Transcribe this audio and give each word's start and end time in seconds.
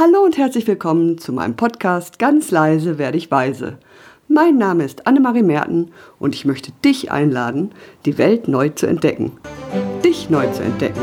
Hallo 0.00 0.20
und 0.20 0.38
herzlich 0.38 0.64
willkommen 0.68 1.18
zu 1.18 1.32
meinem 1.32 1.56
Podcast 1.56 2.20
Ganz 2.20 2.52
leise 2.52 2.98
werde 2.98 3.18
ich 3.18 3.32
weise. 3.32 3.78
Mein 4.28 4.56
Name 4.56 4.84
ist 4.84 5.08
Annemarie 5.08 5.42
Merten 5.42 5.90
und 6.20 6.36
ich 6.36 6.44
möchte 6.44 6.70
dich 6.84 7.10
einladen, 7.10 7.72
die 8.04 8.16
Welt 8.16 8.46
neu 8.46 8.68
zu 8.68 8.86
entdecken. 8.86 9.32
Dich 10.04 10.30
neu 10.30 10.46
zu 10.52 10.62
entdecken. 10.62 11.00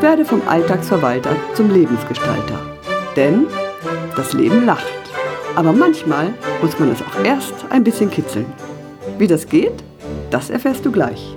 Werde 0.00 0.24
vom 0.24 0.40
Alltagsverwalter 0.48 1.36
zum 1.52 1.70
Lebensgestalter. 1.70 2.58
Denn 3.16 3.48
das 4.16 4.32
Leben 4.32 4.64
lacht. 4.64 4.86
Aber 5.54 5.74
manchmal 5.74 6.32
muss 6.62 6.78
man 6.78 6.90
es 6.90 7.02
auch 7.02 7.22
erst 7.22 7.66
ein 7.68 7.84
bisschen 7.84 8.10
kitzeln. 8.10 8.46
Wie 9.18 9.26
das 9.26 9.46
geht, 9.46 9.84
das 10.30 10.48
erfährst 10.48 10.86
du 10.86 10.90
gleich. 10.90 11.36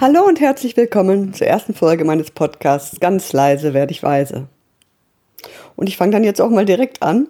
Hallo 0.00 0.26
und 0.26 0.40
herzlich 0.40 0.76
willkommen 0.76 1.34
zur 1.34 1.46
ersten 1.46 1.72
Folge 1.72 2.04
meines 2.04 2.32
Podcasts 2.32 2.98
Ganz 2.98 3.32
leise 3.32 3.74
werde 3.74 3.92
ich 3.92 4.02
weise. 4.02 4.48
Und 5.76 5.88
ich 5.88 5.96
fange 5.96 6.10
dann 6.10 6.24
jetzt 6.24 6.40
auch 6.40 6.50
mal 6.50 6.64
direkt 6.64 7.00
an, 7.00 7.28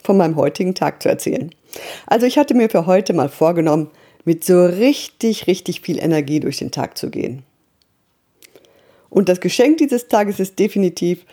von 0.00 0.16
meinem 0.16 0.36
heutigen 0.36 0.76
Tag 0.76 1.02
zu 1.02 1.08
erzählen. 1.08 1.50
Also 2.06 2.24
ich 2.24 2.38
hatte 2.38 2.54
mir 2.54 2.70
für 2.70 2.86
heute 2.86 3.14
mal 3.14 3.28
vorgenommen, 3.28 3.90
mit 4.24 4.44
so 4.44 4.64
richtig, 4.64 5.48
richtig 5.48 5.80
viel 5.80 5.98
Energie 5.98 6.38
durch 6.38 6.58
den 6.58 6.70
Tag 6.70 6.96
zu 6.96 7.10
gehen. 7.10 7.42
Und 9.10 9.28
das 9.28 9.40
Geschenk 9.40 9.78
dieses 9.78 10.06
Tages 10.06 10.38
ist 10.38 10.60
definitiv, 10.60 11.26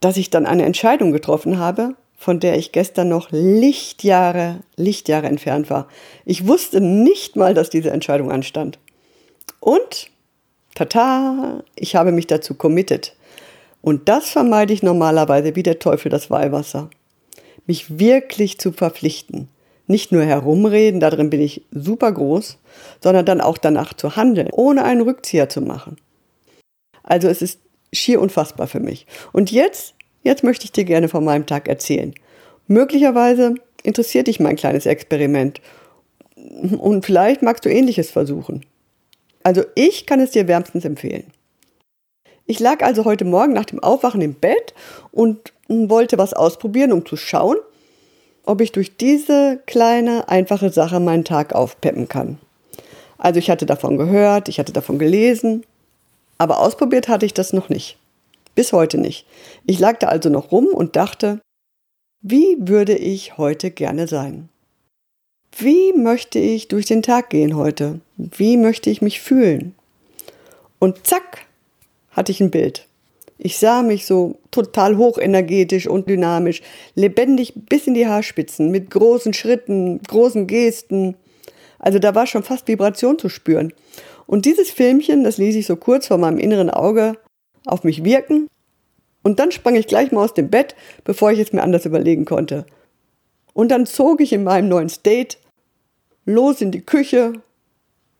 dass 0.00 0.16
ich 0.16 0.30
dann 0.30 0.46
eine 0.46 0.64
Entscheidung 0.64 1.12
getroffen 1.12 1.58
habe, 1.60 1.94
von 2.18 2.40
der 2.40 2.58
ich 2.58 2.72
gestern 2.72 3.08
noch 3.08 3.28
Lichtjahre, 3.30 4.64
Lichtjahre 4.74 5.28
entfernt 5.28 5.70
war. 5.70 5.86
Ich 6.24 6.48
wusste 6.48 6.80
nicht 6.80 7.36
mal, 7.36 7.54
dass 7.54 7.70
diese 7.70 7.90
Entscheidung 7.90 8.32
anstand. 8.32 8.80
Und, 9.60 10.10
tata, 10.74 11.62
ich 11.76 11.94
habe 11.94 12.12
mich 12.12 12.26
dazu 12.26 12.54
committed. 12.54 13.14
Und 13.82 14.08
das 14.08 14.30
vermeide 14.30 14.72
ich 14.72 14.82
normalerweise 14.82 15.54
wie 15.56 15.62
der 15.62 15.78
Teufel 15.78 16.10
das 16.10 16.30
Weihwasser. 16.30 16.90
Mich 17.66 17.98
wirklich 17.98 18.58
zu 18.58 18.72
verpflichten. 18.72 19.48
Nicht 19.86 20.12
nur 20.12 20.22
herumreden, 20.22 21.00
darin 21.00 21.30
bin 21.30 21.40
ich 21.40 21.62
super 21.72 22.12
groß, 22.12 22.58
sondern 23.02 23.26
dann 23.26 23.40
auch 23.40 23.58
danach 23.58 23.92
zu 23.92 24.16
handeln, 24.16 24.48
ohne 24.52 24.84
einen 24.84 25.00
Rückzieher 25.00 25.48
zu 25.48 25.60
machen. 25.60 25.96
Also 27.02 27.28
es 27.28 27.42
ist 27.42 27.60
schier 27.92 28.20
unfassbar 28.20 28.66
für 28.66 28.80
mich. 28.80 29.06
Und 29.32 29.50
jetzt, 29.50 29.94
jetzt 30.22 30.44
möchte 30.44 30.64
ich 30.64 30.72
dir 30.72 30.84
gerne 30.84 31.08
von 31.08 31.24
meinem 31.24 31.46
Tag 31.46 31.68
erzählen. 31.68 32.14
Möglicherweise 32.68 33.54
interessiert 33.82 34.28
dich 34.28 34.38
mein 34.38 34.56
kleines 34.56 34.86
Experiment. 34.86 35.60
Und 36.36 37.04
vielleicht 37.04 37.42
magst 37.42 37.64
du 37.64 37.68
ähnliches 37.68 38.10
versuchen. 38.10 38.64
Also 39.42 39.64
ich 39.74 40.06
kann 40.06 40.20
es 40.20 40.32
dir 40.32 40.48
wärmstens 40.48 40.84
empfehlen. 40.84 41.32
Ich 42.46 42.58
lag 42.60 42.82
also 42.82 43.04
heute 43.04 43.24
Morgen 43.24 43.52
nach 43.52 43.64
dem 43.64 43.82
Aufwachen 43.82 44.20
im 44.20 44.34
Bett 44.34 44.74
und 45.12 45.52
wollte 45.68 46.18
was 46.18 46.34
ausprobieren, 46.34 46.92
um 46.92 47.06
zu 47.06 47.16
schauen, 47.16 47.56
ob 48.44 48.60
ich 48.60 48.72
durch 48.72 48.96
diese 48.96 49.60
kleine, 49.66 50.28
einfache 50.28 50.70
Sache 50.70 50.98
meinen 50.98 51.24
Tag 51.24 51.54
aufpeppen 51.54 52.08
kann. 52.08 52.38
Also 53.18 53.38
ich 53.38 53.50
hatte 53.50 53.66
davon 53.66 53.98
gehört, 53.98 54.48
ich 54.48 54.58
hatte 54.58 54.72
davon 54.72 54.98
gelesen, 54.98 55.64
aber 56.38 56.58
ausprobiert 56.58 57.08
hatte 57.08 57.26
ich 57.26 57.34
das 57.34 57.52
noch 57.52 57.68
nicht. 57.68 57.98
Bis 58.54 58.72
heute 58.72 58.98
nicht. 58.98 59.26
Ich 59.64 59.78
lag 59.78 59.98
da 59.98 60.08
also 60.08 60.28
noch 60.28 60.50
rum 60.52 60.66
und 60.66 60.96
dachte, 60.96 61.40
wie 62.22 62.56
würde 62.58 62.96
ich 62.96 63.38
heute 63.38 63.70
gerne 63.70 64.06
sein? 64.06 64.49
Wie 65.56 65.92
möchte 65.92 66.38
ich 66.38 66.68
durch 66.68 66.86
den 66.86 67.02
Tag 67.02 67.30
gehen 67.30 67.56
heute? 67.56 68.00
Wie 68.16 68.56
möchte 68.56 68.88
ich 68.90 69.02
mich 69.02 69.20
fühlen? 69.20 69.74
Und 70.78 71.06
zack, 71.06 71.46
hatte 72.10 72.32
ich 72.32 72.40
ein 72.40 72.50
Bild. 72.50 72.86
Ich 73.36 73.58
sah 73.58 73.82
mich 73.82 74.04
so 74.06 74.38
total 74.50 74.96
hochenergetisch 74.96 75.86
und 75.86 76.08
dynamisch, 76.08 76.62
lebendig 76.94 77.54
bis 77.56 77.86
in 77.86 77.94
die 77.94 78.06
Haarspitzen, 78.06 78.70
mit 78.70 78.90
großen 78.90 79.32
Schritten, 79.32 80.00
großen 80.02 80.46
Gesten. 80.46 81.16
Also 81.78 81.98
da 81.98 82.14
war 82.14 82.26
schon 82.26 82.42
fast 82.42 82.68
Vibration 82.68 83.18
zu 83.18 83.28
spüren. 83.28 83.72
Und 84.26 84.44
dieses 84.44 84.70
Filmchen, 84.70 85.24
das 85.24 85.38
ließ 85.38 85.56
ich 85.56 85.66
so 85.66 85.76
kurz 85.76 86.06
vor 86.06 86.18
meinem 86.18 86.38
inneren 86.38 86.70
Auge 86.70 87.16
auf 87.64 87.82
mich 87.82 88.04
wirken. 88.04 88.46
Und 89.22 89.38
dann 89.38 89.52
sprang 89.52 89.74
ich 89.74 89.86
gleich 89.86 90.12
mal 90.12 90.22
aus 90.22 90.34
dem 90.34 90.50
Bett, 90.50 90.74
bevor 91.04 91.32
ich 91.32 91.38
es 91.38 91.52
mir 91.52 91.62
anders 91.62 91.86
überlegen 91.86 92.26
konnte. 92.26 92.66
Und 93.52 93.70
dann 93.70 93.86
zog 93.86 94.20
ich 94.20 94.32
in 94.32 94.44
meinem 94.44 94.68
neuen 94.68 94.88
State 94.88 95.38
los 96.24 96.60
in 96.60 96.70
die 96.70 96.82
Küche, 96.82 97.32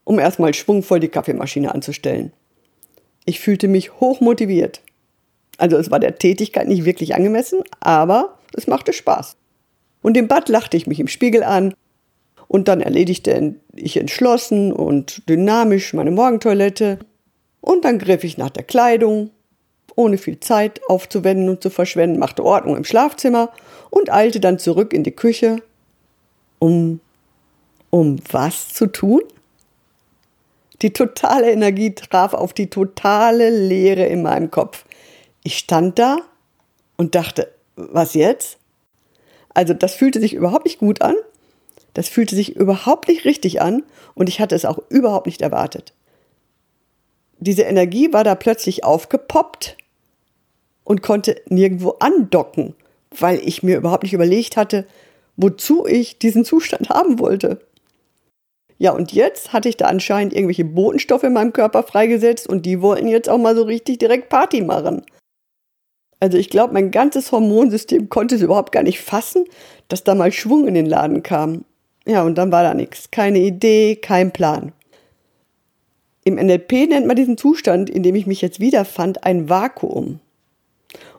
um 0.05 0.19
erstmal 0.19 0.55
schwungvoll 0.55 1.01
die 1.01 1.09
Kaffeemaschine 1.09 1.75
anzustellen. 1.75 2.33
Ich 3.25 3.41
fühlte 3.41 3.69
mich 3.69 4.01
hochmotiviert. 4.01 4.83
Also 5.59 5.77
es 5.77 5.91
war 5.91 6.01
der 6.01 6.17
Tätigkeit 6.17 6.69
nicht 6.69 6.85
wirklich 6.85 7.15
angemessen, 7.15 7.61
aber 7.81 8.39
es 8.55 8.67
machte 8.67 8.93
Spaß. 8.93 9.37
Und 10.03 10.17
im 10.17 10.27
Bad 10.27 10.49
lachte 10.49 10.77
ich 10.77 10.87
mich 10.87 10.99
im 11.01 11.09
Spiegel 11.09 11.45
an 11.45 11.75
und 12.49 12.67
dann 12.67 12.81
erledigte 12.81 13.55
ich 13.77 13.97
entschlossen 13.99 14.73
und 14.73 15.29
dynamisch 15.29 15.93
meine 15.93 16.11
Morgentoilette 16.11 16.99
und 17.61 17.85
dann 17.85 17.99
griff 17.99 18.25
ich 18.25 18.39
nach 18.39 18.51
der 18.51 18.65
Kleidung, 18.65 19.31
ohne 19.97 20.19
viel 20.19 20.41
Zeit 20.41 20.81
aufzuwenden 20.89 21.49
und 21.49 21.63
zu 21.63 21.71
verschwenden, 21.71 22.19
machte 22.19 22.45
Ordnung 22.45 22.77
im 22.77 22.85
Schlafzimmer 22.85 23.51
und 23.91 24.13
eilte 24.13 24.41
dann 24.41 24.59
zurück 24.59 24.93
in 24.93 25.05
die 25.05 25.15
Küche, 25.15 25.63
um 26.59 27.01
um 27.91 28.19
was 28.31 28.69
zu 28.69 28.87
tun? 28.87 29.23
Die 30.83 30.93
totale 30.93 31.51
Energie 31.51 31.95
traf 31.95 32.33
auf 32.33 32.55
die 32.55 32.71
totale 32.71 33.51
Leere 33.51 34.07
in 34.07 34.23
meinem 34.23 34.51
Kopf. 34.51 34.85
Ich 35.43 35.59
stand 35.59 35.99
da 35.99 36.19
und 36.97 37.15
dachte, 37.15 37.53
was 37.77 38.15
jetzt? 38.15 38.59
Also 39.53 39.75
das 39.75 39.95
fühlte 39.95 40.21
sich 40.21 40.33
überhaupt 40.33 40.65
nicht 40.65 40.79
gut 40.79 41.03
an, 41.03 41.17
das 41.93 42.09
fühlte 42.09 42.37
sich 42.37 42.57
überhaupt 42.57 43.09
nicht 43.09 43.25
richtig 43.25 43.61
an 43.61 43.83
und 44.15 44.29
ich 44.29 44.41
hatte 44.41 44.55
es 44.55 44.65
auch 44.65 44.79
überhaupt 44.89 45.27
nicht 45.27 45.43
erwartet. 45.43 45.93
Diese 47.39 47.63
Energie 47.63 48.13
war 48.13 48.23
da 48.23 48.35
plötzlich 48.35 48.85
aufgepoppt 48.85 49.77
und 50.91 51.03
konnte 51.03 51.41
nirgendwo 51.49 51.91
andocken, 52.01 52.75
weil 53.17 53.39
ich 53.47 53.63
mir 53.63 53.77
überhaupt 53.77 54.03
nicht 54.03 54.13
überlegt 54.13 54.57
hatte, 54.57 54.89
wozu 55.37 55.87
ich 55.87 56.19
diesen 56.19 56.45
Zustand 56.45 56.89
haben 56.89 57.21
wollte. 57.21 57.61
Ja, 58.77 58.91
und 58.91 59.13
jetzt 59.13 59.53
hatte 59.53 59.69
ich 59.69 59.77
da 59.77 59.87
anscheinend 59.87 60.33
irgendwelche 60.33 60.65
Botenstoffe 60.65 61.23
in 61.23 61.33
meinem 61.33 61.53
Körper 61.53 61.85
freigesetzt 61.85 62.49
und 62.49 62.67
die 62.67 62.83
wollten 62.83 63.07
jetzt 63.07 63.29
auch 63.29 63.39
mal 63.39 63.55
so 63.55 63.63
richtig 63.63 64.01
direkt 64.01 64.31
Party 64.31 64.63
machen. 64.63 65.03
Also 66.19 66.39
ich 66.39 66.51
glaube, 66.51 66.75
mein 66.75 66.91
ganzes 66.91 67.31
Hormonsystem 67.31 68.09
konnte 68.09 68.35
es 68.35 68.43
überhaupt 68.43 68.73
gar 68.73 68.83
nicht 68.83 68.99
fassen, 68.99 69.45
dass 69.87 70.03
da 70.03 70.17
mal 70.17 70.33
Schwung 70.33 70.67
in 70.67 70.75
den 70.75 70.87
Laden 70.87 71.23
kam. 71.23 71.65
Ja, 72.05 72.25
und 72.25 72.37
dann 72.37 72.51
war 72.51 72.65
da 72.65 72.75
nichts. 72.75 73.13
Keine 73.13 73.39
Idee, 73.39 73.95
kein 73.95 74.33
Plan. 74.33 74.73
Im 76.25 76.35
NLP 76.35 76.89
nennt 76.89 77.07
man 77.07 77.15
diesen 77.15 77.39
Zustand, 77.39 77.89
in 77.89 78.03
dem 78.03 78.17
ich 78.17 78.27
mich 78.27 78.43
jetzt 78.43 78.59
wiederfand, 78.59 79.23
ein 79.23 79.49
Vakuum. 79.49 80.19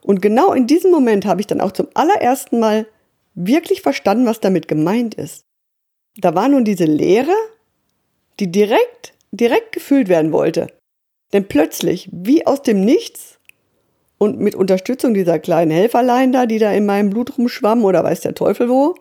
Und 0.04 0.22
genau 0.22 0.54
in 0.54 0.68
diesem 0.68 0.92
Moment 0.92 1.26
habe 1.26 1.42
ich 1.42 1.48
dann 1.48 1.62
auch 1.62 1.72
zum 1.72 1.88
allerersten 1.94 2.60
Mal 2.60 2.88
wirklich 3.36 3.82
verstanden, 3.82 4.26
was 4.26 4.40
damit 4.40 4.68
gemeint 4.68 5.16
ist. 5.16 5.44
Da 6.18 6.36
war 6.36 6.50
nun 6.50 6.66
diese 6.66 6.86
Leere, 6.86 7.36
die 8.40 8.52
direkt, 8.52 9.14
direkt 9.32 9.72
gefüllt 9.72 10.10
werden 10.10 10.32
wollte. 10.32 10.68
Denn 11.34 11.48
plötzlich, 11.48 12.10
wie 12.12 12.46
aus 12.46 12.62
dem 12.62 12.84
Nichts 12.84 13.40
und 14.18 14.40
mit 14.40 14.56
Unterstützung 14.56 15.14
dieser 15.14 15.40
kleinen 15.40 15.72
Helferlein 15.72 16.32
da, 16.32 16.46
die 16.46 16.60
da 16.60 16.72
in 16.72 16.86
meinem 16.86 17.10
Blut 17.10 17.38
rumschwammen 17.38 17.86
oder 17.86 18.04
weiß 18.04 18.22
der 18.22 18.36
Teufel 18.36 18.70
wo, 18.70 18.96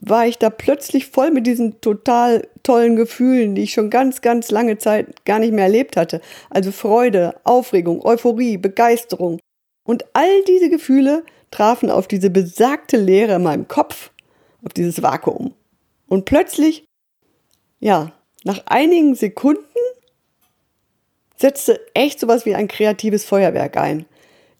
war 0.00 0.26
ich 0.26 0.38
da 0.38 0.48
plötzlich 0.48 1.08
voll 1.08 1.30
mit 1.30 1.46
diesen 1.46 1.80
total 1.80 2.48
tollen 2.62 2.96
Gefühlen, 2.96 3.54
die 3.54 3.62
ich 3.62 3.72
schon 3.72 3.90
ganz, 3.90 4.22
ganz 4.22 4.50
lange 4.50 4.78
Zeit 4.78 5.24
gar 5.26 5.38
nicht 5.38 5.52
mehr 5.52 5.64
erlebt 5.64 5.96
hatte. 5.96 6.20
Also 6.48 6.72
Freude, 6.72 7.34
Aufregung, 7.44 8.02
Euphorie, 8.04 8.56
Begeisterung. 8.56 9.39
Und 9.90 10.04
all 10.12 10.44
diese 10.44 10.70
Gefühle 10.70 11.24
trafen 11.50 11.90
auf 11.90 12.06
diese 12.06 12.30
besagte 12.30 12.96
Leere 12.96 13.34
in 13.34 13.42
meinem 13.42 13.66
Kopf, 13.66 14.12
auf 14.64 14.72
dieses 14.72 15.02
Vakuum. 15.02 15.52
Und 16.06 16.26
plötzlich, 16.26 16.84
ja, 17.80 18.12
nach 18.44 18.62
einigen 18.66 19.16
Sekunden 19.16 19.64
setzte 21.34 21.80
echt 21.92 22.20
sowas 22.20 22.46
wie 22.46 22.54
ein 22.54 22.68
kreatives 22.68 23.24
Feuerwerk 23.24 23.76
ein. 23.78 24.06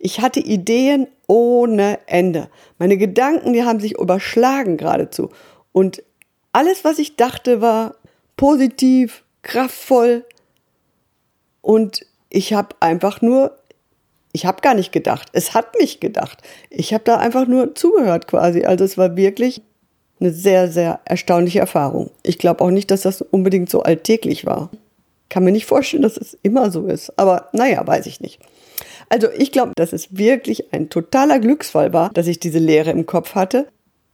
Ich 0.00 0.20
hatte 0.20 0.40
Ideen 0.40 1.06
ohne 1.28 2.00
Ende. 2.08 2.50
Meine 2.80 2.96
Gedanken, 2.96 3.52
die 3.52 3.62
haben 3.62 3.78
sich 3.78 4.00
überschlagen 4.00 4.78
geradezu. 4.78 5.30
Und 5.70 6.02
alles, 6.52 6.82
was 6.82 6.98
ich 6.98 7.14
dachte, 7.14 7.60
war 7.60 7.94
positiv, 8.36 9.22
kraftvoll. 9.42 10.24
Und 11.60 12.04
ich 12.30 12.52
habe 12.52 12.74
einfach 12.80 13.22
nur, 13.22 13.59
ich 14.32 14.46
habe 14.46 14.60
gar 14.60 14.74
nicht 14.74 14.92
gedacht. 14.92 15.28
Es 15.32 15.54
hat 15.54 15.78
mich 15.78 16.00
gedacht. 16.00 16.42
Ich 16.68 16.94
habe 16.94 17.04
da 17.04 17.16
einfach 17.16 17.46
nur 17.46 17.74
zugehört 17.74 18.28
quasi. 18.28 18.64
Also 18.64 18.84
es 18.84 18.96
war 18.96 19.16
wirklich 19.16 19.62
eine 20.20 20.30
sehr, 20.30 20.70
sehr 20.70 21.00
erstaunliche 21.04 21.60
Erfahrung. 21.60 22.10
Ich 22.22 22.38
glaube 22.38 22.62
auch 22.62 22.70
nicht, 22.70 22.90
dass 22.90 23.02
das 23.02 23.22
unbedingt 23.22 23.70
so 23.70 23.82
alltäglich 23.82 24.46
war. 24.46 24.70
Kann 25.28 25.44
mir 25.44 25.52
nicht 25.52 25.66
vorstellen, 25.66 26.02
dass 26.02 26.16
es 26.16 26.36
immer 26.42 26.70
so 26.70 26.86
ist. 26.86 27.18
Aber 27.18 27.48
naja, 27.52 27.84
weiß 27.86 28.06
ich 28.06 28.20
nicht. 28.20 28.40
Also 29.08 29.28
ich 29.36 29.50
glaube, 29.50 29.72
dass 29.76 29.92
es 29.92 30.16
wirklich 30.16 30.72
ein 30.72 30.88
totaler 30.88 31.40
Glücksfall 31.40 31.92
war, 31.92 32.10
dass 32.10 32.26
ich 32.26 32.38
diese 32.38 32.58
Leere 32.58 32.90
im 32.90 33.06
Kopf 33.06 33.34
hatte. 33.34 33.66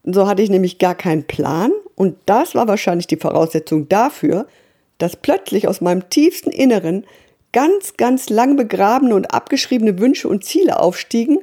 So 0.04 0.26
hatte 0.26 0.42
ich 0.42 0.50
nämlich 0.50 0.78
gar 0.78 0.94
keinen 0.94 1.24
Plan 1.24 1.72
und 1.96 2.16
das 2.26 2.54
war 2.54 2.68
wahrscheinlich 2.68 3.06
die 3.06 3.16
Voraussetzung 3.16 3.88
dafür, 3.88 4.46
dass 4.98 5.16
plötzlich 5.16 5.68
aus 5.68 5.80
meinem 5.80 6.08
tiefsten 6.08 6.50
Inneren 6.50 7.04
ganz, 7.56 7.96
ganz 7.96 8.28
lang 8.28 8.56
begrabene 8.56 9.14
und 9.14 9.32
abgeschriebene 9.32 9.98
Wünsche 9.98 10.28
und 10.28 10.44
Ziele 10.44 10.78
aufstiegen 10.78 11.38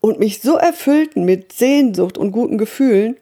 und 0.00 0.18
mich 0.18 0.40
so 0.40 0.56
erfüllten 0.56 1.26
mit 1.26 1.52
Sehnsucht 1.52 2.16
und 2.16 2.32
guten 2.32 2.56
Gefühlen 2.56 3.18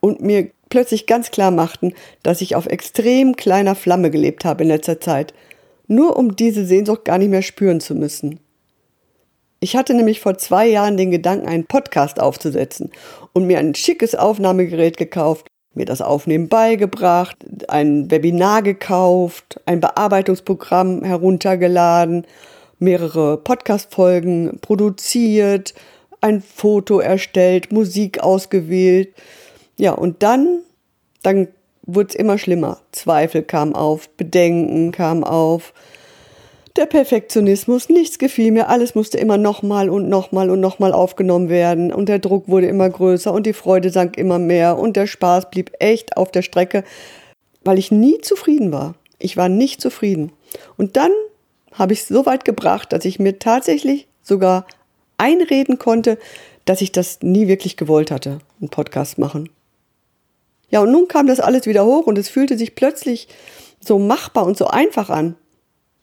und 0.00 0.20
mir 0.20 0.50
plötzlich 0.68 1.06
ganz 1.06 1.30
klar 1.30 1.52
machten, 1.52 1.94
dass 2.24 2.40
ich 2.40 2.56
auf 2.56 2.66
extrem 2.66 3.36
kleiner 3.36 3.76
Flamme 3.76 4.10
gelebt 4.10 4.44
habe 4.44 4.64
in 4.64 4.68
letzter 4.68 5.00
Zeit, 5.00 5.32
nur 5.86 6.16
um 6.16 6.34
diese 6.34 6.66
Sehnsucht 6.66 7.04
gar 7.04 7.18
nicht 7.18 7.30
mehr 7.30 7.42
spüren 7.42 7.80
zu 7.80 7.94
müssen. 7.94 8.40
Ich 9.60 9.76
hatte 9.76 9.94
nämlich 9.94 10.18
vor 10.18 10.38
zwei 10.38 10.66
Jahren 10.66 10.96
den 10.96 11.12
Gedanken, 11.12 11.46
einen 11.46 11.66
Podcast 11.66 12.18
aufzusetzen 12.18 12.90
und 13.32 13.46
mir 13.46 13.60
ein 13.60 13.76
schickes 13.76 14.16
Aufnahmegerät 14.16 14.96
gekauft, 14.96 15.46
mir 15.74 15.84
das 15.84 16.00
Aufnehmen 16.00 16.48
beigebracht, 16.48 17.36
ein 17.68 18.10
Webinar 18.10 18.62
gekauft, 18.62 19.60
ein 19.66 19.80
Bearbeitungsprogramm 19.80 21.04
heruntergeladen, 21.04 22.26
mehrere 22.78 23.36
Podcast-Folgen 23.36 24.58
produziert, 24.60 25.74
ein 26.20 26.42
Foto 26.42 26.98
erstellt, 26.98 27.72
Musik 27.72 28.20
ausgewählt. 28.20 29.14
Ja, 29.78 29.92
und 29.92 30.22
dann, 30.22 30.60
dann 31.22 31.48
wurde 31.82 32.10
es 32.10 32.14
immer 32.14 32.38
schlimmer. 32.38 32.80
Zweifel 32.92 33.42
kamen 33.42 33.74
auf, 33.74 34.08
Bedenken 34.10 34.92
kamen 34.92 35.24
auf. 35.24 35.72
Der 36.76 36.86
Perfektionismus, 36.86 37.88
nichts 37.88 38.18
gefiel 38.18 38.52
mir, 38.52 38.68
alles 38.68 38.94
musste 38.94 39.18
immer 39.18 39.36
nochmal 39.36 39.90
und 39.90 40.08
nochmal 40.08 40.50
und 40.50 40.60
nochmal 40.60 40.92
aufgenommen 40.92 41.48
werden 41.48 41.92
und 41.92 42.08
der 42.08 42.20
Druck 42.20 42.48
wurde 42.48 42.68
immer 42.68 42.88
größer 42.88 43.32
und 43.32 43.44
die 43.44 43.52
Freude 43.52 43.90
sank 43.90 44.16
immer 44.16 44.38
mehr 44.38 44.78
und 44.78 44.96
der 44.96 45.08
Spaß 45.08 45.50
blieb 45.50 45.72
echt 45.80 46.16
auf 46.16 46.30
der 46.30 46.42
Strecke, 46.42 46.84
weil 47.64 47.78
ich 47.78 47.90
nie 47.90 48.18
zufrieden 48.20 48.70
war. 48.70 48.94
Ich 49.18 49.36
war 49.36 49.48
nicht 49.48 49.80
zufrieden. 49.80 50.32
Und 50.76 50.96
dann 50.96 51.10
habe 51.72 51.92
ich 51.92 52.00
es 52.00 52.08
so 52.08 52.24
weit 52.24 52.44
gebracht, 52.44 52.92
dass 52.92 53.04
ich 53.04 53.18
mir 53.18 53.38
tatsächlich 53.38 54.06
sogar 54.22 54.66
einreden 55.18 55.78
konnte, 55.78 56.18
dass 56.64 56.80
ich 56.80 56.92
das 56.92 57.20
nie 57.20 57.48
wirklich 57.48 57.76
gewollt 57.76 58.10
hatte, 58.10 58.38
einen 58.60 58.70
Podcast 58.70 59.18
machen. 59.18 59.50
Ja, 60.70 60.80
und 60.80 60.92
nun 60.92 61.08
kam 61.08 61.26
das 61.26 61.40
alles 61.40 61.66
wieder 61.66 61.84
hoch 61.84 62.06
und 62.06 62.16
es 62.16 62.28
fühlte 62.28 62.56
sich 62.56 62.76
plötzlich 62.76 63.26
so 63.80 63.98
machbar 63.98 64.46
und 64.46 64.56
so 64.56 64.68
einfach 64.68 65.10
an. 65.10 65.34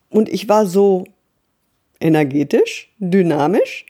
Und 0.10 0.30
ich 0.30 0.48
war 0.48 0.66
so 0.66 1.06
energetisch, 2.00 2.94
dynamisch. 3.00 3.86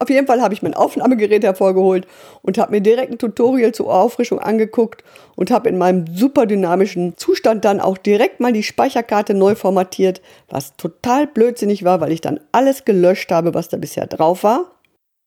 Auf 0.00 0.10
jeden 0.10 0.28
Fall 0.28 0.40
habe 0.40 0.54
ich 0.54 0.62
mein 0.62 0.74
Aufnahmegerät 0.74 1.42
hervorgeholt 1.42 2.06
und 2.42 2.56
habe 2.56 2.70
mir 2.70 2.80
direkt 2.80 3.10
ein 3.10 3.18
Tutorial 3.18 3.72
zur 3.72 3.92
Auffrischung 3.92 4.38
angeguckt 4.38 5.02
und 5.34 5.50
habe 5.50 5.68
in 5.68 5.76
meinem 5.76 6.06
super 6.14 6.46
dynamischen 6.46 7.16
Zustand 7.16 7.64
dann 7.64 7.80
auch 7.80 7.98
direkt 7.98 8.38
mal 8.38 8.52
die 8.52 8.62
Speicherkarte 8.62 9.34
neu 9.34 9.56
formatiert, 9.56 10.22
was 10.48 10.76
total 10.76 11.26
blödsinnig 11.26 11.84
war, 11.84 12.00
weil 12.00 12.12
ich 12.12 12.20
dann 12.20 12.38
alles 12.52 12.84
gelöscht 12.84 13.32
habe, 13.32 13.54
was 13.54 13.68
da 13.68 13.76
bisher 13.76 14.06
drauf 14.06 14.44
war. 14.44 14.70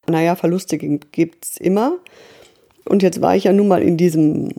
Naja, 0.07 0.35
Verluste 0.35 0.77
gibt 0.77 1.45
es 1.45 1.57
immer. 1.57 1.97
Und 2.85 3.03
jetzt 3.03 3.21
war 3.21 3.35
ich 3.35 3.43
ja 3.43 3.53
nun 3.53 3.67
mal 3.67 3.81
in 3.81 3.97
diesem 3.97 4.51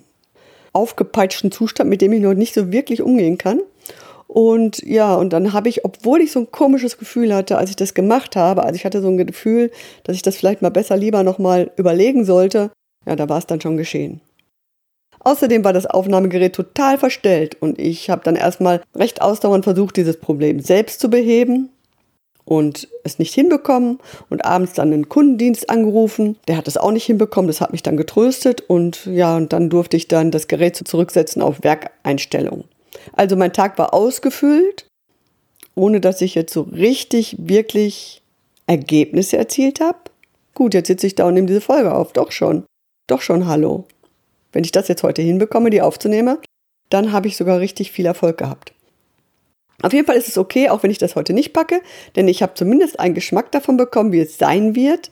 aufgepeitschten 0.72 1.50
Zustand, 1.50 1.90
mit 1.90 2.02
dem 2.02 2.12
ich 2.12 2.20
noch 2.20 2.34
nicht 2.34 2.54
so 2.54 2.70
wirklich 2.70 3.02
umgehen 3.02 3.38
kann. 3.38 3.60
Und 4.32 4.82
ja, 4.82 5.14
und 5.14 5.34
dann 5.34 5.52
habe 5.52 5.68
ich, 5.68 5.84
obwohl 5.84 6.22
ich 6.22 6.32
so 6.32 6.40
ein 6.40 6.50
komisches 6.50 6.96
Gefühl 6.96 7.34
hatte, 7.34 7.58
als 7.58 7.68
ich 7.68 7.76
das 7.76 7.92
gemacht 7.92 8.34
habe, 8.34 8.62
also 8.62 8.74
ich 8.76 8.86
hatte 8.86 9.02
so 9.02 9.08
ein 9.08 9.18
Gefühl, 9.18 9.70
dass 10.04 10.16
ich 10.16 10.22
das 10.22 10.38
vielleicht 10.38 10.62
mal 10.62 10.70
besser 10.70 10.96
lieber 10.96 11.22
nochmal 11.22 11.70
überlegen 11.76 12.24
sollte, 12.24 12.70
ja, 13.06 13.14
da 13.14 13.28
war 13.28 13.36
es 13.36 13.46
dann 13.46 13.60
schon 13.60 13.76
geschehen. 13.76 14.22
Außerdem 15.20 15.64
war 15.64 15.74
das 15.74 15.84
Aufnahmegerät 15.84 16.54
total 16.54 16.96
verstellt 16.96 17.58
und 17.60 17.78
ich 17.78 18.08
habe 18.08 18.22
dann 18.24 18.36
erstmal 18.36 18.80
recht 18.94 19.20
ausdauernd 19.20 19.64
versucht, 19.64 19.98
dieses 19.98 20.16
Problem 20.16 20.60
selbst 20.60 21.00
zu 21.00 21.10
beheben 21.10 21.68
und 22.46 22.88
es 23.04 23.18
nicht 23.18 23.34
hinbekommen 23.34 23.98
und 24.30 24.46
abends 24.46 24.72
dann 24.72 24.94
einen 24.94 25.10
Kundendienst 25.10 25.68
angerufen. 25.68 26.38
Der 26.48 26.56
hat 26.56 26.68
es 26.68 26.78
auch 26.78 26.92
nicht 26.92 27.04
hinbekommen, 27.04 27.48
das 27.48 27.60
hat 27.60 27.72
mich 27.72 27.82
dann 27.82 27.98
getröstet 27.98 28.62
und 28.62 29.04
ja, 29.04 29.36
und 29.36 29.52
dann 29.52 29.68
durfte 29.68 29.98
ich 29.98 30.08
dann 30.08 30.30
das 30.30 30.48
Gerät 30.48 30.76
zurücksetzen 30.76 31.42
auf 31.42 31.62
Werkeinstellung. 31.62 32.64
Also 33.12 33.36
mein 33.36 33.52
Tag 33.52 33.78
war 33.78 33.94
ausgefüllt, 33.94 34.86
ohne 35.74 36.00
dass 36.00 36.20
ich 36.20 36.34
jetzt 36.34 36.52
so 36.52 36.62
richtig, 36.62 37.36
wirklich 37.38 38.22
Ergebnisse 38.66 39.36
erzielt 39.36 39.80
habe. 39.80 39.98
Gut, 40.54 40.74
jetzt 40.74 40.88
sitze 40.88 41.06
ich 41.06 41.14
da 41.14 41.26
und 41.26 41.34
nehme 41.34 41.46
diese 41.46 41.60
Folge 41.60 41.94
auf. 41.94 42.12
Doch 42.12 42.30
schon. 42.30 42.64
Doch 43.06 43.20
schon, 43.20 43.46
hallo. 43.46 43.84
Wenn 44.52 44.64
ich 44.64 44.72
das 44.72 44.88
jetzt 44.88 45.02
heute 45.02 45.22
hinbekomme, 45.22 45.70
die 45.70 45.82
aufzunehmen, 45.82 46.38
dann 46.90 47.12
habe 47.12 47.28
ich 47.28 47.36
sogar 47.36 47.58
richtig 47.58 47.90
viel 47.90 48.06
Erfolg 48.06 48.36
gehabt. 48.38 48.72
Auf 49.82 49.92
jeden 49.92 50.06
Fall 50.06 50.16
ist 50.16 50.28
es 50.28 50.38
okay, 50.38 50.68
auch 50.68 50.82
wenn 50.82 50.90
ich 50.90 50.98
das 50.98 51.16
heute 51.16 51.32
nicht 51.32 51.52
packe, 51.52 51.80
denn 52.14 52.28
ich 52.28 52.42
habe 52.42 52.54
zumindest 52.54 53.00
einen 53.00 53.14
Geschmack 53.14 53.50
davon 53.50 53.76
bekommen, 53.76 54.12
wie 54.12 54.20
es 54.20 54.38
sein 54.38 54.76
wird, 54.76 55.10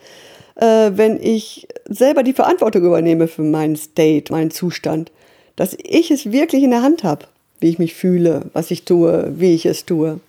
äh, 0.57 0.93
wenn 0.95 1.21
ich 1.21 1.67
selber 1.89 2.23
die 2.23 2.35
Verantwortung 2.35 2.85
übernehme 2.85 3.27
für 3.27 3.43
meinen 3.43 3.77
State, 3.77 4.31
meinen 4.33 4.51
Zustand. 4.51 5.11
Dass 5.57 5.77
ich 5.83 6.11
es 6.11 6.31
wirklich 6.31 6.63
in 6.63 6.71
der 6.71 6.83
Hand 6.83 7.03
habe 7.03 7.27
wie 7.61 7.69
ich 7.69 7.79
mich 7.79 7.95
fühle, 7.95 8.43
was 8.53 8.71
ich 8.71 8.85
tue, 8.85 9.33
wie 9.37 9.55
ich 9.55 9.67
es 9.67 9.87
tue. 9.87 10.21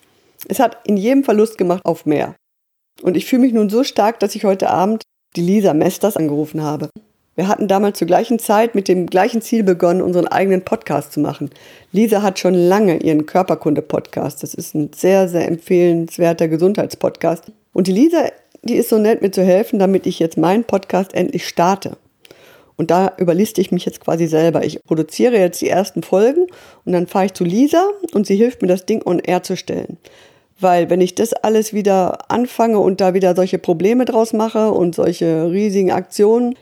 Es 0.48 0.60
hat 0.60 0.78
in 0.86 0.98
jedem 0.98 1.24
Fall 1.24 1.38
Lust 1.38 1.58
gemacht 1.58 1.86
auf 1.86 2.06
mehr. 2.06 2.36
Und 3.02 3.18
ich 3.18 3.26
fühle 3.26 3.44
mich 3.44 3.54
nun 3.54 3.70
so 3.70 3.84
stark, 3.84 4.20
dass 4.20 4.36
ich 4.36 4.44
heute 4.44 4.70
Abend 4.70 5.04
die 5.36 5.42
Lisa 5.42 5.74
Mesters 5.74 6.18
angerufen 6.18 6.62
habe. 6.62 6.90
Wir 7.36 7.48
hatten 7.48 7.70
damals 7.70 7.98
zur 7.98 8.08
gleichen 8.08 8.40
Zeit 8.40 8.76
mit 8.76 8.90
dem 8.90 9.08
gleichen 9.08 9.42
Ziel 9.42 9.64
begonnen, 9.64 10.02
unseren 10.02 10.28
eigenen 10.28 10.64
Podcast 10.64 11.14
zu 11.14 11.22
machen. 11.22 11.50
Lisa 11.94 12.22
hat 12.22 12.40
schon 12.40 12.54
lange 12.54 12.98
ihren 12.98 13.26
Körperkunde-Podcast. 13.26 14.44
Das 14.44 14.54
ist 14.54 14.76
ein 14.76 14.92
sehr, 14.94 15.30
sehr 15.30 15.48
empfehlenswerter 15.48 16.50
Gesundheitspodcast. 16.50 17.46
Und 17.72 17.88
die 17.88 17.94
Lisa, 17.94 18.26
die 18.64 18.76
ist 18.76 18.90
so 18.90 18.98
nett, 18.98 19.22
mir 19.22 19.32
zu 19.32 19.44
helfen, 19.44 19.80
damit 19.80 20.06
ich 20.06 20.20
jetzt 20.20 20.38
meinen 20.38 20.66
Podcast 20.66 21.14
endlich 21.14 21.48
starte. 21.48 21.96
Und 22.82 22.90
da 22.90 23.14
überliste 23.20 23.62
ich 23.62 23.72
mich 23.72 23.86
jetzt 23.86 24.00
quasi 24.00 24.26
selber. 24.26 24.66
Ich 24.66 24.84
produziere 24.84 25.38
jetzt 25.38 25.62
die 25.62 25.70
ersten 25.70 26.02
Folgen 26.02 26.48
und 26.84 26.94
dann 26.94 27.06
fahre 27.06 27.28
ich 27.28 27.34
zu 27.36 27.44
Lisa 27.44 27.88
und 28.12 28.26
sie 28.26 28.36
hilft 28.36 28.64
mir, 28.64 28.68
das 28.68 28.88
Ding 28.88 29.04
on 29.06 29.20
air 29.20 29.44
zu 29.44 29.56
stellen. 29.56 30.00
Weil 30.60 30.90
wenn 30.90 31.00
ich 31.00 31.14
das 31.14 31.34
alles 31.34 31.74
wieder 31.74 32.32
anfange 32.32 32.80
und 32.80 33.00
da 33.00 33.14
wieder 33.14 33.36
solche 33.36 33.60
Probleme 33.60 34.06
draus 34.06 34.34
mache 34.34 34.72
und 34.72 34.96
solche 34.96 35.52
riesigen 35.52 35.92
Aktionen, 35.92 36.56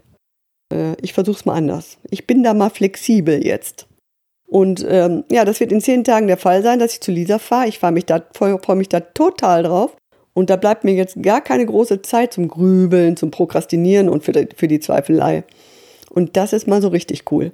äh, 0.74 0.98
ich 1.02 1.14
versuche 1.14 1.38
es 1.38 1.46
mal 1.46 1.54
anders. 1.54 1.98
Ich 2.10 2.28
bin 2.28 2.44
da 2.44 2.54
mal 2.54 2.70
flexibel 2.70 3.42
jetzt. 3.42 3.88
Und 4.46 4.86
ähm, 4.90 5.24
ja, 5.32 5.46
das 5.46 5.62
wird 5.62 5.72
in 5.72 5.80
zehn 5.80 6.04
Tagen 6.04 6.28
der 6.28 6.36
Fall 6.36 6.64
sein, 6.64 6.80
dass 6.80 6.92
ich 6.92 7.00
zu 7.00 7.14
Lisa 7.14 7.40
fahre. 7.40 7.70
Ich 7.70 7.82
mich 7.82 8.06
da, 8.06 8.22
freue 8.34 8.76
mich 8.76 8.90
da 8.90 9.00
total 9.00 9.64
drauf. 9.64 9.96
Und 10.34 10.50
da 10.50 10.58
bleibt 10.58 10.84
mir 10.84 10.96
jetzt 10.96 11.24
gar 11.24 11.40
keine 11.40 11.66
große 11.66 12.02
Zeit 12.02 12.34
zum 12.34 12.50
Grübeln, 12.50 13.16
zum 13.16 13.32
Prokrastinieren 13.32 14.10
und 14.10 14.26
für 14.26 14.34
die, 14.34 14.50
für 14.54 14.68
die 14.68 14.82
Zweifelei. 14.82 15.46
Und 16.10 16.38
das 16.38 16.54
ist 16.54 16.68
mal 16.68 16.82
so 16.82 16.88
richtig 16.90 17.32
cool. 17.32 17.52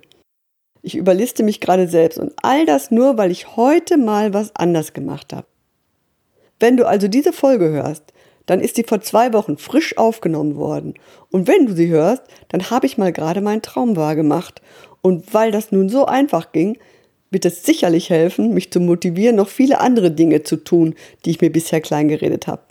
Ich 0.81 0.95
überliste 0.95 1.43
mich 1.43 1.61
gerade 1.61 1.87
selbst 1.87 2.19
und 2.19 2.33
all 2.41 2.65
das 2.65 2.91
nur, 2.91 3.17
weil 3.17 3.31
ich 3.31 3.55
heute 3.55 3.97
mal 3.97 4.33
was 4.33 4.55
anders 4.55 4.93
gemacht 4.93 5.33
habe. 5.33 5.47
Wenn 6.59 6.77
du 6.77 6.87
also 6.87 7.07
diese 7.07 7.33
Folge 7.33 7.69
hörst, 7.69 8.13
dann 8.45 8.61
ist 8.61 8.75
sie 8.75 8.83
vor 8.83 9.01
zwei 9.01 9.33
Wochen 9.33 9.57
frisch 9.57 9.97
aufgenommen 9.97 10.55
worden. 10.55 10.93
Und 11.31 11.47
wenn 11.47 11.65
du 11.65 11.73
sie 11.73 11.87
hörst, 11.87 12.23
dann 12.49 12.69
habe 12.69 12.85
ich 12.85 12.97
mal 12.97 13.11
gerade 13.11 13.41
meinen 13.41 13.61
Traum 13.61 13.95
wahrgemacht. 13.95 14.61
Und 15.01 15.33
weil 15.33 15.51
das 15.51 15.71
nun 15.71 15.89
so 15.89 16.05
einfach 16.05 16.51
ging, 16.51 16.77
wird 17.31 17.45
es 17.45 17.63
sicherlich 17.63 18.09
helfen, 18.09 18.53
mich 18.53 18.71
zu 18.71 18.79
motivieren, 18.79 19.35
noch 19.35 19.49
viele 19.49 19.79
andere 19.79 20.11
Dinge 20.11 20.43
zu 20.43 20.57
tun, 20.57 20.95
die 21.25 21.31
ich 21.31 21.41
mir 21.41 21.51
bisher 21.51 21.81
klein 21.81 22.07
geredet 22.07 22.47
habe. 22.47 22.61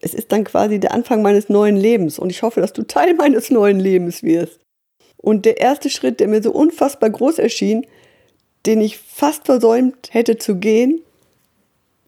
Es 0.00 0.14
ist 0.14 0.32
dann 0.32 0.44
quasi 0.44 0.80
der 0.80 0.94
Anfang 0.94 1.20
meines 1.20 1.48
neuen 1.48 1.76
Lebens 1.76 2.18
und 2.18 2.30
ich 2.30 2.42
hoffe, 2.42 2.60
dass 2.60 2.72
du 2.72 2.82
Teil 2.84 3.14
meines 3.14 3.50
neuen 3.50 3.78
Lebens 3.78 4.22
wirst. 4.22 4.60
Und 5.20 5.44
der 5.44 5.60
erste 5.60 5.90
Schritt, 5.90 6.20
der 6.20 6.28
mir 6.28 6.42
so 6.42 6.50
unfassbar 6.50 7.10
groß 7.10 7.38
erschien, 7.38 7.86
den 8.66 8.80
ich 8.80 8.98
fast 8.98 9.46
versäumt 9.46 10.08
hätte 10.10 10.38
zu 10.38 10.56
gehen, 10.56 11.00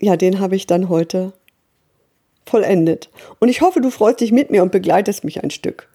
ja, 0.01 0.17
den 0.17 0.41
habe 0.41 0.57
ich 0.57 0.67
dann 0.67 0.89
heute 0.89 1.33
vollendet. 2.47 3.11
Und 3.39 3.49
ich 3.49 3.61
hoffe, 3.61 3.81
du 3.81 3.91
freust 3.91 4.21
dich 4.21 4.33
mit 4.33 4.51
mir 4.51 4.63
und 4.63 4.73
begleitest 4.73 5.25
mich 5.25 5.43
ein 5.43 5.51
Stück. 5.51 5.89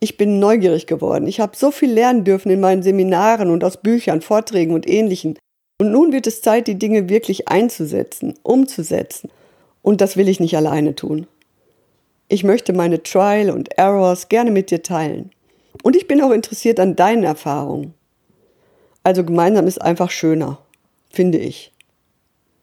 Ich 0.00 0.16
bin 0.16 0.38
neugierig 0.38 0.86
geworden. 0.86 1.28
Ich 1.28 1.38
habe 1.38 1.56
so 1.56 1.70
viel 1.70 1.92
lernen 1.92 2.24
dürfen 2.24 2.50
in 2.50 2.60
meinen 2.60 2.82
Seminaren 2.82 3.50
und 3.50 3.62
aus 3.62 3.76
Büchern, 3.76 4.20
Vorträgen 4.20 4.74
und 4.74 4.88
ähnlichen. 4.88 5.38
Und 5.80 5.92
nun 5.92 6.12
wird 6.12 6.26
es 6.26 6.42
Zeit, 6.42 6.66
die 6.66 6.78
Dinge 6.78 7.08
wirklich 7.08 7.48
einzusetzen, 7.48 8.34
umzusetzen. 8.42 9.30
Und 9.82 10.00
das 10.00 10.16
will 10.16 10.28
ich 10.28 10.40
nicht 10.40 10.56
alleine 10.56 10.94
tun. 10.94 11.26
Ich 12.28 12.44
möchte 12.44 12.72
meine 12.72 13.02
Trial 13.02 13.50
und 13.50 13.76
Errors 13.78 14.28
gerne 14.28 14.50
mit 14.50 14.70
dir 14.70 14.82
teilen. 14.82 15.30
Und 15.82 15.96
ich 15.96 16.06
bin 16.06 16.20
auch 16.22 16.30
interessiert 16.30 16.78
an 16.80 16.96
deinen 16.96 17.24
Erfahrungen. 17.24 17.94
Also 19.02 19.24
gemeinsam 19.24 19.66
ist 19.66 19.80
einfach 19.80 20.10
schöner, 20.10 20.58
finde 21.10 21.38
ich. 21.38 21.72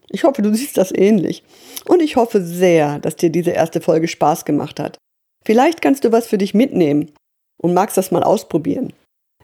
Ich 0.09 0.23
hoffe, 0.23 0.41
du 0.41 0.53
siehst 0.53 0.77
das 0.77 0.91
ähnlich. 0.93 1.43
Und 1.85 2.01
ich 2.01 2.15
hoffe 2.15 2.41
sehr, 2.41 2.99
dass 2.99 3.15
dir 3.15 3.29
diese 3.29 3.51
erste 3.51 3.81
Folge 3.81 4.07
Spaß 4.07 4.45
gemacht 4.45 4.79
hat. 4.79 4.97
Vielleicht 5.45 5.81
kannst 5.81 6.03
du 6.03 6.11
was 6.11 6.27
für 6.27 6.37
dich 6.37 6.53
mitnehmen 6.53 7.11
und 7.57 7.73
magst 7.73 7.97
das 7.97 8.11
mal 8.11 8.23
ausprobieren. 8.23 8.93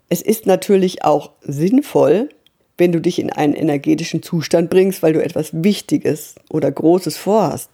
Es 0.10 0.22
ist 0.22 0.46
natürlich 0.46 1.04
auch 1.04 1.32
sinnvoll, 1.42 2.30
wenn 2.78 2.92
du 2.92 3.00
dich 3.00 3.20
in 3.20 3.32
einen 3.32 3.54
energetischen 3.54 4.22
Zustand 4.22 4.70
bringst, 4.70 5.02
weil 5.02 5.14
du 5.14 5.24
etwas 5.24 5.64
Wichtiges 5.64 6.36
oder 6.50 6.72
Großes 6.72 7.18
vorhast. 7.18 7.70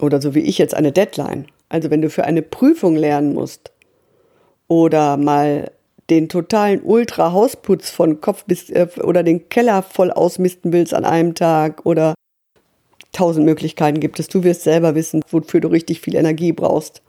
Oder 0.00 0.20
so 0.20 0.34
wie 0.34 0.40
ich 0.40 0.58
jetzt 0.58 0.74
eine 0.74 0.92
Deadline. 0.92 1.46
Also 1.68 1.90
wenn 1.90 2.02
du 2.02 2.10
für 2.10 2.24
eine 2.24 2.42
Prüfung 2.42 2.96
lernen 2.96 3.34
musst. 3.34 3.70
Oder 4.68 5.16
mal 5.16 5.70
den 6.10 6.28
totalen 6.28 6.82
Ultra-Hausputz 6.82 7.90
von 7.90 8.20
Kopf 8.20 8.44
bis 8.44 8.70
äh, 8.70 8.88
oder 9.02 9.22
den 9.22 9.48
Keller 9.48 9.82
voll 9.82 10.10
ausmisten 10.10 10.72
willst 10.72 10.94
an 10.94 11.04
einem 11.04 11.34
Tag 11.34 11.86
oder 11.86 12.14
tausend 13.12 13.46
Möglichkeiten 13.46 14.00
gibt 14.00 14.18
es. 14.20 14.28
Du 14.28 14.44
wirst 14.44 14.62
selber 14.62 14.94
wissen, 14.94 15.22
wofür 15.30 15.60
du 15.60 15.68
richtig 15.68 16.00
viel 16.00 16.16
Energie 16.16 16.52
brauchst. 16.52 17.02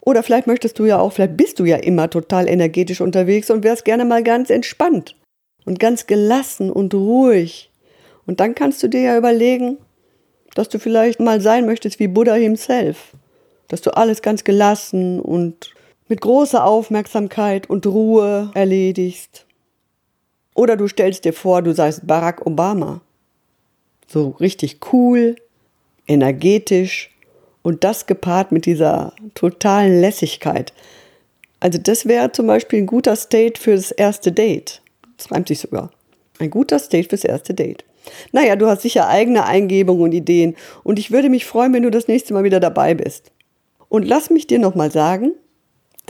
Oder 0.00 0.22
vielleicht 0.22 0.46
möchtest 0.46 0.78
du 0.78 0.86
ja 0.86 0.98
auch, 0.98 1.12
vielleicht 1.12 1.36
bist 1.36 1.58
du 1.58 1.64
ja 1.64 1.76
immer 1.76 2.08
total 2.08 2.48
energetisch 2.48 3.00
unterwegs 3.00 3.50
und 3.50 3.64
wärst 3.64 3.84
gerne 3.84 4.04
mal 4.04 4.22
ganz 4.22 4.50
entspannt 4.50 5.14
und 5.66 5.78
ganz 5.78 6.06
gelassen 6.06 6.70
und 6.70 6.94
ruhig. 6.94 7.70
Und 8.26 8.40
dann 8.40 8.54
kannst 8.54 8.82
du 8.82 8.88
dir 8.88 9.02
ja 9.02 9.18
überlegen, 9.18 9.76
dass 10.54 10.68
du 10.68 10.78
vielleicht 10.78 11.20
mal 11.20 11.40
sein 11.40 11.66
möchtest 11.66 11.98
wie 12.00 12.08
Buddha 12.08 12.34
himself. 12.34 13.12
Dass 13.68 13.82
du 13.82 13.94
alles 13.96 14.22
ganz 14.22 14.42
gelassen 14.42 15.20
und 15.20 15.74
mit 16.10 16.20
großer 16.20 16.64
Aufmerksamkeit 16.64 17.70
und 17.70 17.86
Ruhe 17.86 18.50
erledigst. 18.54 19.46
Oder 20.54 20.76
du 20.76 20.88
stellst 20.88 21.24
dir 21.24 21.32
vor, 21.32 21.62
du 21.62 21.72
seist 21.72 22.04
Barack 22.04 22.44
Obama. 22.44 23.00
So 24.08 24.30
richtig 24.40 24.80
cool, 24.92 25.36
energetisch 26.08 27.14
und 27.62 27.84
das 27.84 28.06
gepaart 28.06 28.50
mit 28.50 28.66
dieser 28.66 29.12
totalen 29.34 30.00
Lässigkeit. 30.00 30.72
Also 31.60 31.78
das 31.78 32.06
wäre 32.06 32.32
zum 32.32 32.48
Beispiel 32.48 32.80
ein 32.80 32.86
guter 32.86 33.14
State 33.14 33.60
für 33.60 33.76
das 33.76 33.92
erste 33.92 34.32
Date. 34.32 34.82
Das 35.16 35.30
reimt 35.30 35.46
sich 35.46 35.60
sogar. 35.60 35.92
Ein 36.40 36.50
guter 36.50 36.80
State 36.80 37.08
fürs 37.08 37.22
erste 37.22 37.54
Date. 37.54 37.84
Naja, 38.32 38.56
du 38.56 38.66
hast 38.66 38.82
sicher 38.82 39.06
eigene 39.06 39.44
Eingebungen 39.44 40.02
und 40.02 40.12
Ideen 40.12 40.56
und 40.82 40.98
ich 40.98 41.12
würde 41.12 41.28
mich 41.28 41.44
freuen, 41.44 41.72
wenn 41.72 41.84
du 41.84 41.90
das 41.90 42.08
nächste 42.08 42.34
Mal 42.34 42.42
wieder 42.42 42.58
dabei 42.58 42.94
bist. 42.94 43.30
Und 43.88 44.08
lass 44.08 44.30
mich 44.30 44.48
dir 44.48 44.58
nochmal 44.58 44.90
sagen, 44.90 45.34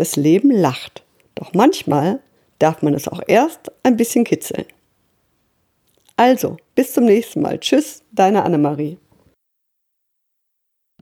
das 0.00 0.16
Leben 0.16 0.50
lacht. 0.50 1.04
Doch 1.34 1.52
manchmal 1.52 2.20
darf 2.58 2.80
man 2.80 2.94
es 2.94 3.06
auch 3.06 3.20
erst 3.26 3.70
ein 3.82 3.98
bisschen 3.98 4.24
kitzeln. 4.24 4.64
Also, 6.16 6.56
bis 6.74 6.94
zum 6.94 7.04
nächsten 7.04 7.42
Mal. 7.42 7.60
Tschüss, 7.60 8.02
deine 8.10 8.42
Annemarie. 8.44 8.98